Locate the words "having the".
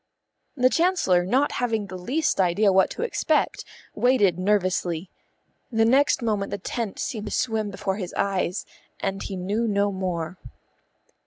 1.51-1.95